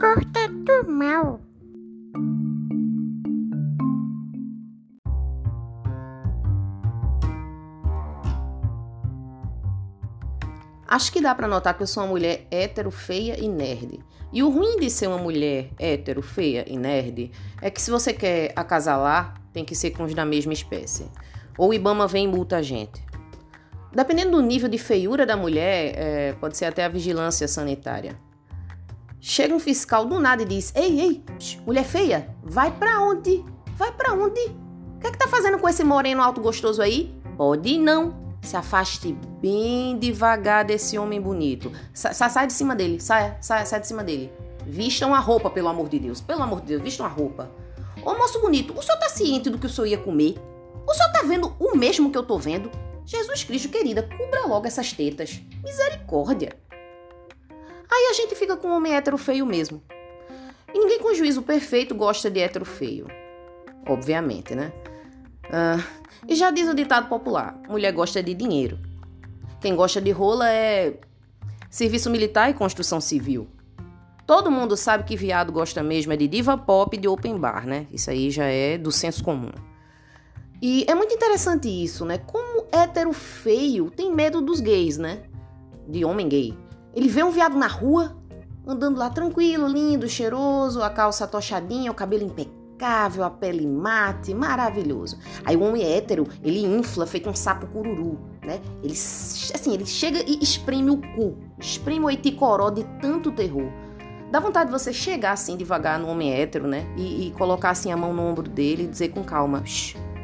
corta 0.00 0.48
do 0.48 0.90
mal. 0.90 1.38
Acho 10.88 11.12
que 11.12 11.20
dá 11.20 11.34
para 11.34 11.46
notar 11.46 11.76
que 11.76 11.82
eu 11.82 11.86
sou 11.86 12.02
uma 12.02 12.08
mulher 12.08 12.46
hétero, 12.50 12.90
feia 12.90 13.38
e 13.38 13.46
nerd. 13.46 14.00
E 14.32 14.42
o 14.42 14.48
ruim 14.48 14.78
de 14.78 14.88
ser 14.88 15.06
uma 15.06 15.18
mulher 15.18 15.70
hétero, 15.78 16.22
feia 16.22 16.64
e 16.66 16.78
nerd 16.78 17.30
é 17.60 17.70
que 17.70 17.80
se 17.80 17.90
você 17.90 18.14
quer 18.14 18.52
acasalar, 18.56 19.34
tem 19.52 19.64
que 19.64 19.74
ser 19.74 19.90
com 19.90 20.04
os 20.04 20.14
da 20.14 20.24
mesma 20.24 20.54
espécie. 20.54 21.06
Ou 21.58 21.68
o 21.68 21.74
Ibama 21.74 22.06
vem 22.06 22.24
e 22.24 22.28
multa 22.28 22.56
a 22.56 22.62
gente. 22.62 23.04
Dependendo 23.92 24.30
do 24.30 24.42
nível 24.42 24.68
de 24.68 24.78
feiura 24.78 25.26
da 25.26 25.36
mulher, 25.36 25.92
é, 25.94 26.32
pode 26.40 26.56
ser 26.56 26.64
até 26.64 26.84
a 26.84 26.88
vigilância 26.88 27.46
sanitária. 27.46 28.29
Chega 29.20 29.54
um 29.54 29.60
fiscal 29.60 30.06
do 30.06 30.18
nada 30.18 30.42
e 30.42 30.46
diz: 30.46 30.72
Ei, 30.74 31.00
ei, 31.00 31.24
mulher 31.66 31.84
feia, 31.84 32.34
vai 32.42 32.70
pra 32.70 33.02
onde? 33.02 33.44
Vai 33.76 33.92
pra 33.92 34.14
onde? 34.14 34.40
O 34.40 35.00
que 35.00 35.06
é 35.06 35.10
que 35.10 35.18
tá 35.18 35.28
fazendo 35.28 35.58
com 35.58 35.68
esse 35.68 35.84
moreno 35.84 36.22
alto 36.22 36.40
gostoso 36.40 36.80
aí? 36.80 37.14
Pode 37.36 37.78
não. 37.78 38.18
Se 38.42 38.56
afaste 38.56 39.12
bem 39.40 39.98
devagar 39.98 40.64
desse 40.64 40.98
homem 40.98 41.20
bonito. 41.20 41.70
Sa 41.92 42.12
sai 42.12 42.46
de 42.46 42.54
cima 42.54 42.74
dele, 42.74 42.98
sai, 42.98 43.36
sai, 43.40 43.66
sai 43.66 43.80
de 43.80 43.86
cima 43.86 44.02
dele. 44.02 44.32
Vistam 44.66 45.14
a 45.14 45.18
roupa, 45.18 45.50
pelo 45.50 45.68
amor 45.68 45.88
de 45.88 45.98
Deus. 45.98 46.20
Pelo 46.20 46.42
amor 46.42 46.60
de 46.62 46.68
Deus, 46.68 46.82
vistam 46.82 47.04
a 47.04 47.08
roupa. 47.08 47.50
Ô 48.02 48.14
moço 48.14 48.40
bonito, 48.40 48.72
o 48.76 48.82
senhor 48.82 48.98
tá 48.98 49.08
ciente 49.10 49.50
do 49.50 49.58
que 49.58 49.66
o 49.66 49.68
senhor 49.68 49.86
ia 49.86 49.98
comer? 49.98 50.36
O 50.86 50.94
senhor 50.94 51.12
tá 51.12 51.22
vendo 51.22 51.54
o 51.58 51.76
mesmo 51.76 52.10
que 52.10 52.16
eu 52.16 52.22
tô 52.22 52.38
vendo? 52.38 52.70
Jesus 53.04 53.44
Cristo, 53.44 53.68
querida, 53.68 54.02
cubra 54.02 54.46
logo 54.46 54.66
essas 54.66 54.92
tetas. 54.92 55.40
Misericórdia. 55.62 56.56
Aí 57.90 58.08
a 58.10 58.12
gente 58.14 58.34
fica 58.34 58.56
com 58.56 58.68
um 58.68 58.76
homem 58.76 58.94
hétero 58.94 59.18
feio 59.18 59.44
mesmo. 59.44 59.82
E 60.72 60.78
ninguém 60.78 61.00
com 61.00 61.14
juízo 61.14 61.42
perfeito 61.42 61.94
gosta 61.94 62.30
de 62.30 62.40
hétero 62.40 62.64
feio. 62.64 63.06
Obviamente, 63.86 64.54
né? 64.54 64.72
Ah, 65.50 65.82
e 66.28 66.34
já 66.36 66.50
diz 66.50 66.68
o 66.68 66.74
ditado 66.74 67.08
popular: 67.08 67.58
mulher 67.68 67.92
gosta 67.92 68.22
de 68.22 68.34
dinheiro. 68.34 68.78
Quem 69.60 69.74
gosta 69.74 70.00
de 70.00 70.10
rola 70.10 70.48
é 70.48 70.94
serviço 71.68 72.08
militar 72.08 72.50
e 72.50 72.54
construção 72.54 73.00
civil. 73.00 73.48
Todo 74.26 74.50
mundo 74.50 74.76
sabe 74.76 75.04
que 75.04 75.16
viado 75.16 75.50
gosta 75.50 75.82
mesmo 75.82 76.12
é 76.12 76.16
de 76.16 76.28
diva 76.28 76.56
pop 76.56 76.96
e 76.96 77.00
de 77.00 77.08
open 77.08 77.36
bar, 77.36 77.66
né? 77.66 77.86
Isso 77.90 78.10
aí 78.10 78.30
já 78.30 78.44
é 78.44 78.78
do 78.78 78.92
senso 78.92 79.24
comum. 79.24 79.50
E 80.62 80.84
é 80.88 80.94
muito 80.94 81.12
interessante 81.12 81.68
isso, 81.68 82.04
né? 82.04 82.18
Como 82.18 82.66
hétero 82.70 83.12
feio 83.12 83.90
tem 83.90 84.14
medo 84.14 84.40
dos 84.40 84.60
gays, 84.60 84.98
né? 84.98 85.22
De 85.88 86.04
homem 86.04 86.28
gay. 86.28 86.54
Ele 86.94 87.08
vê 87.08 87.22
um 87.22 87.30
viado 87.30 87.56
na 87.56 87.66
rua, 87.66 88.16
andando 88.66 88.98
lá 88.98 89.10
tranquilo, 89.10 89.66
lindo, 89.66 90.08
cheiroso, 90.08 90.82
a 90.82 90.90
calça 90.90 91.26
tochadinha, 91.26 91.90
o 91.90 91.94
cabelo 91.94 92.24
impecável 92.24 93.24
a 93.24 93.30
pele 93.30 93.66
mate, 93.66 94.34
maravilhoso. 94.34 95.18
Aí 95.44 95.56
o 95.56 95.62
homem 95.62 95.84
hétero, 95.84 96.26
ele 96.42 96.64
infla 96.64 97.06
feito 97.06 97.28
um 97.28 97.34
sapo 97.34 97.66
cururu, 97.66 98.18
né? 98.42 98.60
Ele, 98.82 98.92
assim, 98.92 99.74
ele 99.74 99.86
chega 99.86 100.22
e 100.26 100.38
espreme 100.42 100.90
o 100.90 100.96
cu, 100.96 101.36
espreme 101.58 102.04
o 102.06 102.10
eticoró 102.10 102.70
de 102.70 102.84
tanto 103.00 103.30
terror. 103.30 103.70
Dá 104.30 104.38
vontade 104.38 104.70
de 104.70 104.78
você 104.78 104.92
chegar 104.92 105.32
assim 105.32 105.56
devagar 105.56 105.98
no 105.98 106.08
homem 106.08 106.32
hétero, 106.32 106.66
né? 106.66 106.86
E, 106.96 107.26
e 107.26 107.30
colocar 107.32 107.70
assim 107.70 107.90
a 107.90 107.96
mão 107.96 108.12
no 108.12 108.22
ombro 108.22 108.48
dele 108.48 108.84
e 108.84 108.86
dizer 108.86 109.08
com 109.08 109.24
calma: 109.24 109.62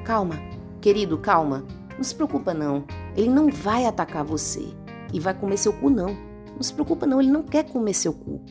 calma, 0.05 0.37
querido, 0.81 1.19
calma. 1.19 1.65
Não 1.97 2.05
se 2.05 2.15
preocupa 2.15 2.55
não. 2.55 2.85
Ele 3.17 3.29
não 3.29 3.51
vai 3.51 3.85
atacar 3.85 4.23
você 4.23 4.69
e 5.13 5.19
vai 5.19 5.35
comer 5.35 5.57
seu 5.57 5.73
cu 5.73 5.91
não. 5.91 6.17
Não 6.57 6.63
se 6.63 6.73
preocupa 6.73 7.07
não, 7.07 7.21
ele 7.21 7.31
não 7.31 7.43
quer 7.43 7.65
comer 7.65 7.95
seu 7.95 8.13
cu. 8.13 8.43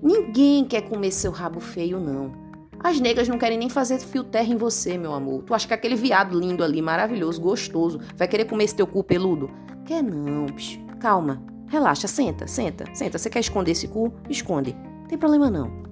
Ninguém 0.00 0.64
quer 0.64 0.82
comer 0.82 1.10
seu 1.10 1.32
rabo 1.32 1.58
feio 1.58 1.98
não. 1.98 2.32
As 2.78 3.00
negras 3.00 3.26
não 3.26 3.38
querem 3.38 3.58
nem 3.58 3.68
fazer 3.68 3.98
fio 3.98 4.22
terra 4.22 4.52
em 4.52 4.56
você, 4.56 4.96
meu 4.96 5.12
amor. 5.12 5.42
Tu 5.42 5.52
acha 5.52 5.66
que 5.66 5.74
aquele 5.74 5.96
viado 5.96 6.38
lindo 6.38 6.62
ali, 6.62 6.80
maravilhoso, 6.80 7.40
gostoso, 7.40 8.00
vai 8.16 8.28
querer 8.28 8.44
comer 8.44 8.64
esse 8.64 8.76
teu 8.76 8.86
cu 8.86 9.02
peludo? 9.02 9.50
Quer 9.84 10.02
não, 10.02 10.46
bicho. 10.46 10.78
Calma. 11.00 11.42
Relaxa, 11.68 12.06
senta, 12.06 12.46
senta, 12.46 12.84
senta. 12.94 13.18
Você 13.18 13.28
quer 13.28 13.40
esconder 13.40 13.72
esse 13.72 13.88
cu? 13.88 14.12
Esconde. 14.30 14.76
Não 15.00 15.08
tem 15.08 15.18
problema 15.18 15.50
não. 15.50 15.82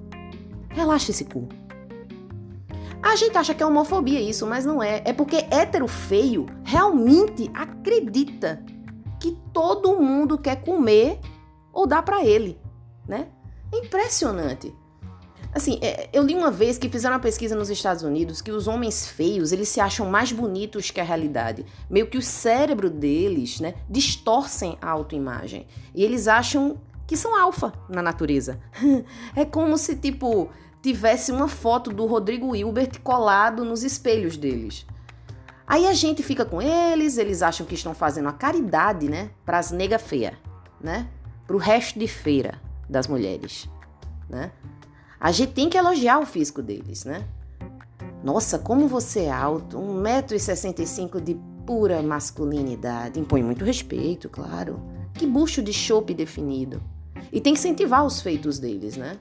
Relaxa 0.68 1.10
esse 1.10 1.24
cu. 1.24 1.48
A 3.02 3.16
gente 3.16 3.36
acha 3.36 3.54
que 3.54 3.62
é 3.62 3.66
homofobia 3.66 4.20
isso, 4.20 4.46
mas 4.46 4.64
não 4.64 4.82
é. 4.82 5.02
É 5.04 5.12
porque 5.12 5.44
hétero 5.50 5.86
feio 5.88 6.46
realmente 6.64 7.50
acredita 7.52 8.64
que 9.24 9.38
todo 9.54 9.98
mundo 9.98 10.36
quer 10.36 10.56
comer 10.56 11.18
ou 11.72 11.86
dar 11.86 12.02
para 12.02 12.22
ele, 12.22 12.60
né? 13.08 13.28
É 13.72 13.78
impressionante. 13.78 14.70
Assim, 15.50 15.78
é, 15.80 16.10
eu 16.12 16.22
li 16.22 16.34
uma 16.34 16.50
vez 16.50 16.76
que 16.76 16.90
fizeram 16.90 17.14
uma 17.14 17.22
pesquisa 17.22 17.56
nos 17.56 17.70
Estados 17.70 18.02
Unidos 18.02 18.42
que 18.42 18.50
os 18.50 18.68
homens 18.68 19.08
feios, 19.08 19.50
eles 19.50 19.70
se 19.70 19.80
acham 19.80 20.10
mais 20.10 20.30
bonitos 20.30 20.90
que 20.90 21.00
a 21.00 21.04
realidade. 21.04 21.64
Meio 21.88 22.06
que 22.06 22.18
o 22.18 22.22
cérebro 22.22 22.90
deles, 22.90 23.60
né, 23.60 23.72
distorcem 23.88 24.76
a 24.82 24.90
autoimagem. 24.90 25.66
E 25.94 26.04
eles 26.04 26.28
acham 26.28 26.76
que 27.06 27.16
são 27.16 27.34
alfa 27.34 27.72
na 27.88 28.02
natureza. 28.02 28.60
é 29.34 29.46
como 29.46 29.78
se, 29.78 29.96
tipo, 29.96 30.50
tivesse 30.82 31.32
uma 31.32 31.48
foto 31.48 31.90
do 31.90 32.04
Rodrigo 32.04 32.54
Hilbert 32.54 33.00
colado 33.02 33.64
nos 33.64 33.84
espelhos 33.84 34.36
deles. 34.36 34.84
Aí 35.66 35.86
a 35.86 35.94
gente 35.94 36.22
fica 36.22 36.44
com 36.44 36.60
eles, 36.60 37.16
eles 37.16 37.42
acham 37.42 37.66
que 37.66 37.74
estão 37.74 37.94
fazendo 37.94 38.28
a 38.28 38.32
caridade, 38.32 39.08
né, 39.08 39.30
para 39.44 39.58
as 39.58 39.70
nega 39.70 39.98
feia, 39.98 40.34
né? 40.80 41.08
Pro 41.46 41.56
resto 41.56 41.98
de 41.98 42.06
feira 42.06 42.60
das 42.88 43.06
mulheres, 43.06 43.68
né? 44.28 44.52
A 45.18 45.32
gente 45.32 45.52
tem 45.52 45.70
que 45.70 45.78
elogiar 45.78 46.18
o 46.18 46.26
físico 46.26 46.60
deles, 46.60 47.04
né? 47.04 47.24
Nossa, 48.22 48.58
como 48.58 48.88
você 48.88 49.20
é 49.20 49.32
alto, 49.32 49.78
1,65m 49.78 51.20
de 51.20 51.34
pura 51.66 52.02
masculinidade. 52.02 53.18
Impõe 53.18 53.42
muito 53.42 53.64
respeito, 53.64 54.28
claro. 54.28 54.80
Que 55.14 55.26
bucho 55.26 55.62
de 55.62 55.72
chope 55.72 56.12
definido. 56.12 56.82
E 57.32 57.40
tem 57.40 57.54
que 57.54 57.58
incentivar 57.58 58.04
os 58.04 58.20
feitos 58.20 58.58
deles, 58.58 58.96
né? 58.96 59.18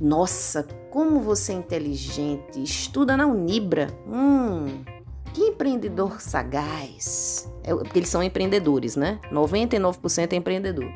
Nossa, 0.00 0.64
como 0.90 1.20
você 1.20 1.52
é 1.52 1.56
inteligente. 1.56 2.62
Estuda 2.62 3.16
na 3.16 3.26
Unibra. 3.26 3.88
Hum, 4.06 4.84
que 5.32 5.40
empreendedor 5.40 6.20
sagaz. 6.20 7.50
É, 7.64 7.74
porque 7.74 7.98
eles 7.98 8.08
são 8.08 8.22
empreendedores, 8.22 8.96
né? 8.96 9.20
99% 9.30 10.32
é 10.32 10.36
empreendedor. 10.36 10.90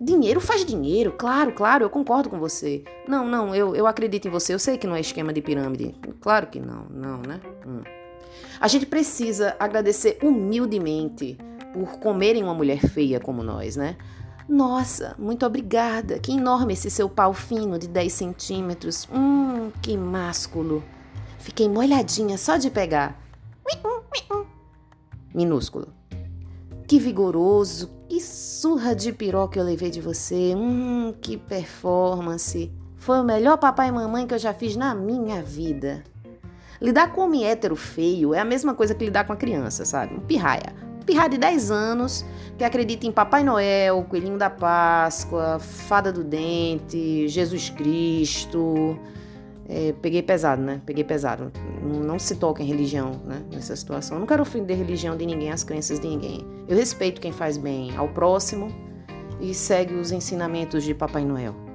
Dinheiro 0.00 0.40
faz 0.40 0.64
dinheiro, 0.64 1.12
claro, 1.12 1.52
claro, 1.52 1.84
eu 1.84 1.90
concordo 1.90 2.28
com 2.28 2.38
você. 2.38 2.84
Não, 3.08 3.26
não, 3.26 3.52
eu, 3.54 3.74
eu 3.74 3.86
acredito 3.86 4.28
em 4.28 4.30
você, 4.30 4.54
eu 4.54 4.58
sei 4.58 4.78
que 4.78 4.86
não 4.86 4.94
é 4.94 5.00
esquema 5.00 5.32
de 5.32 5.42
pirâmide. 5.42 5.94
Claro 6.20 6.46
que 6.46 6.60
não, 6.60 6.86
não, 6.88 7.18
né? 7.18 7.40
Hum. 7.66 7.82
A 8.60 8.68
gente 8.68 8.86
precisa 8.86 9.56
agradecer 9.58 10.18
humildemente 10.22 11.36
por 11.72 11.98
comerem 11.98 12.44
uma 12.44 12.54
mulher 12.54 12.78
feia 12.78 13.18
como 13.18 13.42
nós, 13.42 13.76
né? 13.76 13.96
Nossa, 14.48 15.14
muito 15.18 15.44
obrigada. 15.44 16.18
Que 16.18 16.32
enorme 16.32 16.72
esse 16.72 16.90
seu 16.90 17.08
pau 17.08 17.34
fino 17.34 17.78
de 17.78 17.86
10 17.86 18.12
centímetros. 18.12 19.06
Hum, 19.12 19.70
que 19.82 19.96
másculo. 19.96 20.82
Fiquei 21.38 21.68
molhadinha 21.68 22.38
só 22.38 22.56
de 22.56 22.70
pegar. 22.70 23.27
Minúsculo. 25.34 25.88
Que 26.86 26.98
vigoroso, 26.98 27.90
que 28.08 28.20
surra 28.20 28.94
de 28.94 29.12
piroca 29.12 29.58
eu 29.58 29.64
levei 29.64 29.90
de 29.90 30.00
você. 30.00 30.54
Hum, 30.56 31.12
que 31.20 31.36
performance. 31.36 32.72
Foi 32.96 33.20
o 33.20 33.24
melhor 33.24 33.58
papai 33.58 33.88
e 33.88 33.92
mamãe 33.92 34.26
que 34.26 34.34
eu 34.34 34.38
já 34.38 34.54
fiz 34.54 34.74
na 34.74 34.94
minha 34.94 35.42
vida. 35.42 36.02
Lidar 36.80 37.12
com 37.12 37.22
homem 37.22 37.44
hétero 37.44 37.76
feio 37.76 38.32
é 38.32 38.40
a 38.40 38.44
mesma 38.44 38.74
coisa 38.74 38.94
que 38.94 39.04
lidar 39.04 39.24
com 39.26 39.32
a 39.32 39.36
criança, 39.36 39.84
sabe? 39.84 40.14
Um 40.14 40.20
pirraia. 40.20 40.74
Um 41.00 41.04
pirraia 41.04 41.28
de 41.28 41.38
10 41.38 41.70
anos 41.70 42.24
que 42.56 42.64
acredita 42.64 43.06
em 43.06 43.12
Papai 43.12 43.42
Noel, 43.42 44.04
Coelhinho 44.08 44.38
da 44.38 44.48
Páscoa, 44.48 45.58
Fada 45.58 46.12
do 46.12 46.24
Dente, 46.24 47.28
Jesus 47.28 47.68
Cristo, 47.70 48.98
é, 49.68 49.92
peguei 50.00 50.22
pesado, 50.22 50.62
né? 50.62 50.80
Peguei 50.86 51.04
pesado. 51.04 51.52
Não, 51.82 52.00
não 52.00 52.18
se 52.18 52.36
toca 52.36 52.62
em 52.62 52.66
religião, 52.66 53.20
né? 53.24 53.42
Nessa 53.52 53.76
situação. 53.76 54.16
Eu 54.16 54.20
não 54.20 54.26
quero 54.26 54.42
ofender 54.42 54.74
a 54.74 54.78
religião 54.78 55.16
de 55.16 55.26
ninguém, 55.26 55.52
as 55.52 55.62
crenças 55.62 56.00
de 56.00 56.08
ninguém. 56.08 56.44
Eu 56.66 56.76
respeito 56.76 57.20
quem 57.20 57.32
faz 57.32 57.58
bem 57.58 57.94
ao 57.96 58.08
próximo 58.08 58.68
e 59.40 59.52
segue 59.52 59.94
os 59.94 60.10
ensinamentos 60.10 60.82
de 60.82 60.94
Papai 60.94 61.24
Noel. 61.24 61.67